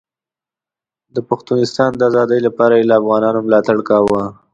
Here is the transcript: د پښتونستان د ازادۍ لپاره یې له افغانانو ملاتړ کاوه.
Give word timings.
د 1.15 1.17
پښتونستان 1.29 1.89
د 1.95 2.01
ازادۍ 2.09 2.39
لپاره 2.47 2.73
یې 2.79 2.85
له 2.89 2.95
افغانانو 2.99 3.43
ملاتړ 3.45 3.77
کاوه. 3.89 4.23